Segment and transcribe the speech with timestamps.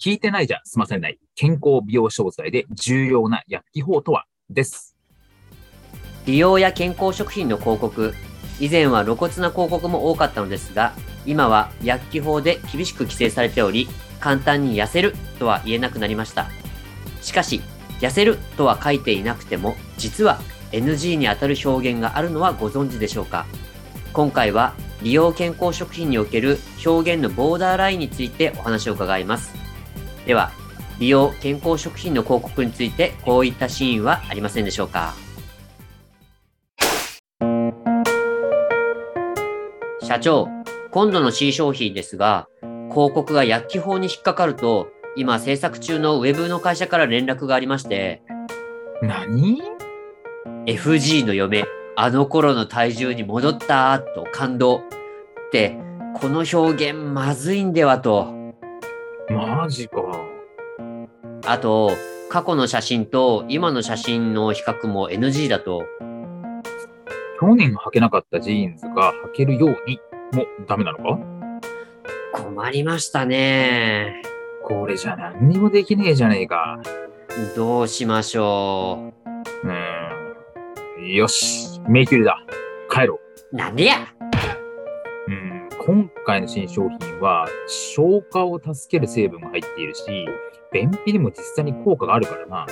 [0.00, 4.26] 聞いてないじゃ済ませない健康美容商材で重要な薬機法とは？
[4.48, 4.96] です。
[6.24, 8.14] 美容や健康食品の広告。
[8.60, 10.92] 以前は露骨な広告も多かったのですが
[11.26, 13.88] 今は薬機法で厳しく規制されており
[14.20, 16.46] 簡単に痩せるとは言えなくなりました。
[17.20, 17.60] しかし
[17.98, 20.38] 痩せるとは書いていなくても実は
[20.70, 23.46] NG にあたる表現があるのはご存知でしょうか？
[24.12, 29.57] 今回は美容健康食品における表現のボーダーラインについてお話を伺います。
[30.28, 30.50] では
[30.98, 35.14] 美容健康食品の広告についてこういったシーンはありませんでしょうか？
[40.02, 40.46] 社長
[40.90, 42.46] 今度の C 商品ですが
[42.90, 48.20] 広告が薬機法に引っかかると今制作中のウェブの会社から連絡がありまして
[49.00, 49.62] 何
[50.66, 51.64] ？FG の嫁
[51.96, 54.76] あの頃の体重に戻ったと感動。
[54.76, 55.78] って
[56.20, 58.36] この表現まずいんではと。
[59.30, 60.00] マジか
[61.50, 61.92] あと
[62.28, 65.84] 過去の写真と今の写真の比較も NG だと
[67.40, 69.98] 去年履けなかったジーンズが履けるように
[70.32, 71.18] もダメなのか？
[72.34, 74.22] 困りましたね
[74.64, 76.80] これじゃ何にもできねえじゃねえか。
[77.56, 79.12] どうしましょ
[79.64, 81.14] うーん。
[81.14, 81.80] よし。
[81.88, 82.38] 迷宮だ。
[82.90, 83.20] 帰ろ
[83.52, 83.56] う。
[83.56, 84.27] なんでやうん。
[85.88, 90.04] 今回の新商品は、消化を助ける成分が入っているし、
[90.70, 92.66] 便秘にも実際に効果があるからな。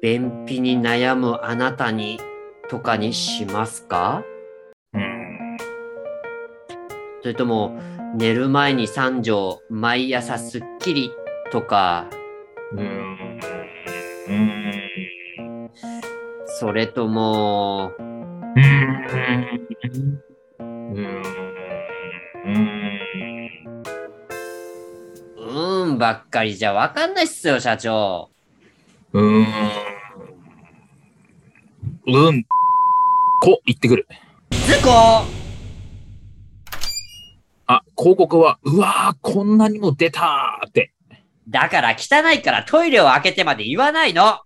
[0.00, 2.18] 便秘に悩むあなたに
[2.70, 4.24] とかにしますか？
[4.94, 5.58] うん。
[7.20, 7.78] それとも、
[8.16, 11.10] 寝る前に3錠、毎朝すっきり
[11.50, 12.08] とか？
[12.72, 13.38] うーん。
[15.66, 15.70] ん。
[16.46, 18.62] それとも、うー
[20.94, 21.51] ん。
[22.44, 23.82] うーん。
[25.36, 28.30] うーんばっかりじゃわかんないっすよ、社長。
[29.12, 29.46] うーん。
[32.06, 32.44] うん。
[33.40, 34.08] こ、行ってくる。
[34.50, 34.90] ズコ
[37.66, 40.92] あ、広告は、うわー、こんなにも出たーって。
[41.48, 44.40] だから汚いからトイレを開けてまで言わないの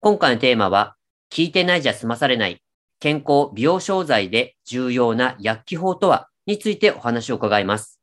[0.00, 0.96] 今回のテーマは、
[1.34, 2.62] 聞いてないじゃ済まされない
[3.00, 8.00] 健康美容商材で重要な薬機法とはについてお話を伺います。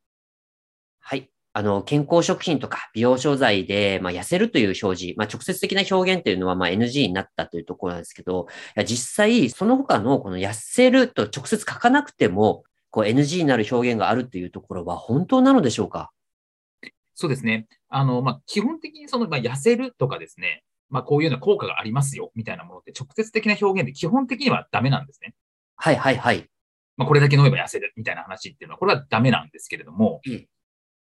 [1.00, 1.30] はい。
[1.54, 8.48] あの、健康食品とか美容商材で、まあ、痩せるという表示、まあ、直接的な表現というのは、まあ、NG になったというところなんですけど、
[8.84, 16.12] 実際、その他のこの痩せると直接書かなくても、こう NG になる表現があるというところは本当なのでしょうか？
[17.14, 17.66] そうですね。
[17.88, 25.34] あの、まあ、基本的にその、まあ、痩せるとかですね、まあ、こういうような効果がありますよ、みたいなものって直接的な表現で基本的にはダメなんですね。
[25.76, 26.48] はいはいはい。
[26.96, 30.46] まあ、これだけ飲めば痩せるみたいな話っていうのは、これはダメなんですけれども、うん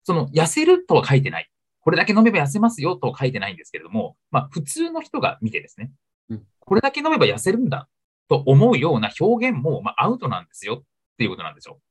[0.03, 1.49] その、痩せるとは書いてない。
[1.81, 5.91] これだけ飲めば痩せますよとは書いてないんですけれども、まあ、普通の人が見てですね、
[6.29, 7.89] うんこれだけ飲めば痩せるんだ
[8.27, 10.83] と思うような表現も、まあ、アウトなんですよっ
[11.17, 11.81] ていうことなんでしょう。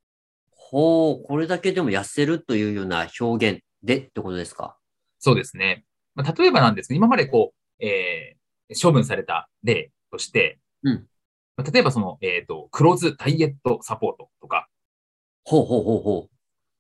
[0.53, 4.77] ほう、これだけでも痩せるというような表現でってことですか？
[5.19, 5.85] そうですね。
[6.15, 11.07] まあ、例えばなんですけど、今までこう、えー、処分された例として、うん
[11.57, 14.69] まあ例えばその、えっ、と、クローズダイエットサポートとか、
[15.45, 16.29] ほうほうほうほ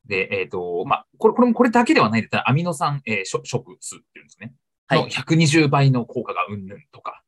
[0.06, 4.54] で、えっ、と、まあ、これ、これもこれだけではないんでアミノ酸、えー、食食数っていうんですね。
[4.86, 7.22] はいの120倍の効果がうんぬんとか、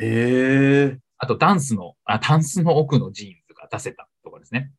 [0.00, 0.04] う。
[0.04, 0.98] へえ。
[1.18, 4.72] あとダンスの、あ、タンスの奥のジーンズが出せたとかですね。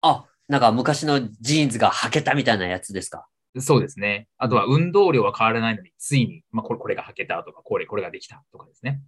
[0.00, 3.26] あ、なんか昔のジーンズが履けたみたいなやつですか？
[3.60, 4.26] そうですね。
[4.36, 9.00] あとは運動量は変わらないのに、ついに、まあ、これ、これが履けたとか、これ、これができたとかですね。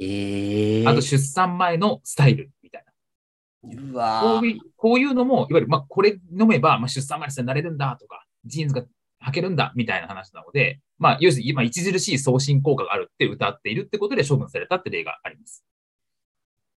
[0.00, 3.90] ええあと出産前のスタイルみたいな。
[3.90, 8.82] うわーこういう、こういうのも、いわゆる、まあ、これ飲めば、まあ、出産前になれるんだとか、ジーンズが
[9.24, 15.64] 履けるんだみたいな話なので、まあ、要するに今、著しい送信効果があるって歌っているってことで処分されたって例があります。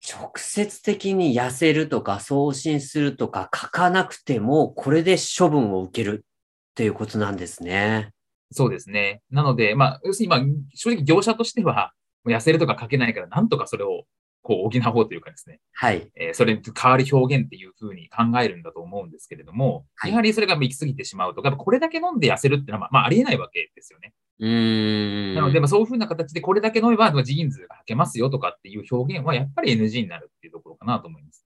[0.06, 6.26] 直接的に痩せるとか送信するとか書かなくても、これで処分を受ける
[6.74, 8.10] っていうことなんですね。
[8.50, 9.22] そうですね。
[9.30, 10.40] なので、まあ、要するに、まあ、
[10.74, 11.92] 正直業者としては、
[12.26, 14.04] 痩せるとか書けないから、なんとかそれを
[14.42, 16.10] こう補おうというかですね、はい。
[16.16, 24.12] えーそれに代わる表現っていうふうに考えるんだと思うんですけれども、はいやはりそれが行き過ぎてしまうと、これだけ飲んで痩せるっていうのは、まあ、まあ、ありえないわけですよね。
[24.40, 25.34] うーん。
[25.34, 31.43] なので、まあ、そういうふうな形でこれだけ飲めばまあジーンズが履けますよとかっていう表現はやっぱり NG になるっていうところかなと思います。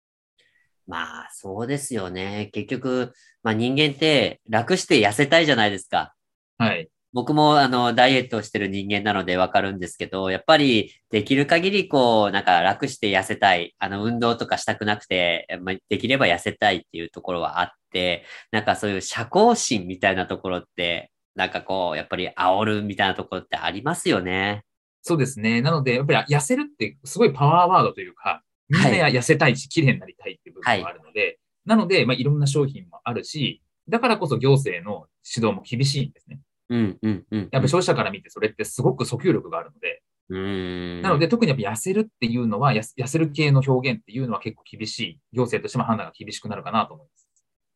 [0.87, 2.51] まあ、そうですよね。
[2.53, 3.13] 結局、
[3.43, 6.15] まあ人間って楽して痩せたいじゃないですか。
[6.59, 6.89] はい。
[7.13, 13.75] 僕もあの、ダイエットをしてる人間なのでわかるんですけど、やっぱりできる限りこう、なんか楽して痩せたい。
[13.79, 24.65] あの、運動とかしたくなくて、まあできれば痩せたいっていうところはあって、なんかそういう社交心みたいなところって、なんかこう、やっぱり煽るみたいなところってありますよね。
[25.03, 25.61] そうですね。
[25.63, 36.41] なので、やっぱり痩せるってすごいパワーワードというか、みんなや痩せたいし、綺麗になりたい分があるので、なので、まあ、いろんな商品もあるし、だからこそ行政の指導も厳しいんですね。
[36.71, 37.49] うん、うん、うん。
[37.53, 41.03] やっぱ消費者から見てそれってすごく訴求力があるので、うーん。
[41.03, 45.21] なので特にやっぱ痩せるっていうのは、痩せる系の表現っていうのは結構厳しい。
[45.33, 47.29] 行政としても判断が厳しくなるかなと思います。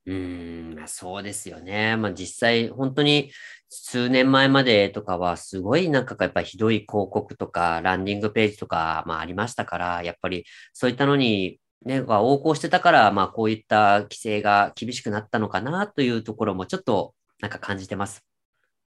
[0.06, 1.96] うーん、まあそうですよね。
[1.96, 3.30] まあ実際、本当に
[3.68, 18.24] 数年前までとかはすごいなんかやっぱひどい広告とかランディングページとかまあありましたから、やっぱりそういったのにね、が横行してたから、まあこういった規制が厳しくなったのかなというところもちょっとなんか感じてます。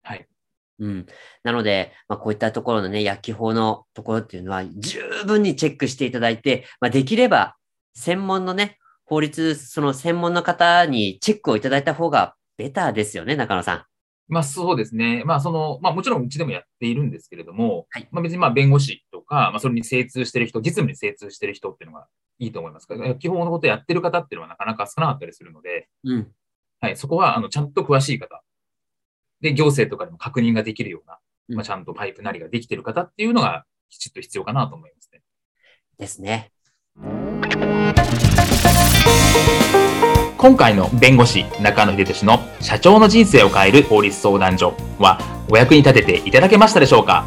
[0.03, 0.27] はい。
[0.79, 1.07] うん。
[1.43, 7.57] なので、まあこういったところのね、薬機法のところっていうのは十分にチェックしていただいて、まあできれば
[7.95, 13.85] 専門のね、法律、その専門の方にチェックをいただいた方がベターですよね、中野さん。
[14.29, 15.23] まあそうですね。
[15.25, 22.07] まあその、まあもちろんうちでもやっているんですけれども、はいまあ別にまあ弁護士とか、まあそれに精通してる人、実務に精通してる人っていうのが
[22.39, 26.33] いいと思いますから、基本のことやってる方っていうのはなかなか少なかったりするので、うん。
[26.81, 28.43] はい、そこはあのちゃんと詳しい方。
[29.41, 31.19] で、行政とかでも確認ができるような、
[31.49, 35.23] うんまあちゃんとパイプなりができてる方っていうのがきちっと必要かなと思いますね。
[35.99, 36.51] ですね。
[40.39, 45.19] 今回の弁護士中野秀俊の社長の人生を変える法律相談所は
[45.51, 47.27] お役に立てていただけましたでしょうか？